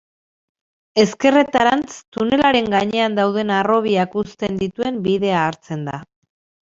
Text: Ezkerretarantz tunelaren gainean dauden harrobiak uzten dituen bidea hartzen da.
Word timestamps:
Ezkerretarantz 1.01 1.91
tunelaren 2.17 2.71
gainean 2.75 3.17
dauden 3.19 3.51
harrobiak 3.57 4.15
uzten 4.23 4.57
dituen 4.63 4.97
bidea 5.09 5.45
hartzen 5.51 5.85
da. 5.91 6.01